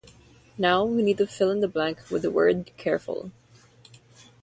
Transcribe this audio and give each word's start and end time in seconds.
Now, 0.57 0.83
we 0.83 1.03
need 1.03 1.19
to 1.19 1.27
fill 1.27 1.51
in 1.51 1.59
the 1.59 1.67
blank 1.67 2.09
with 2.09 2.23
the 2.23 2.31
word 2.31 2.71
"careful". 2.75 3.29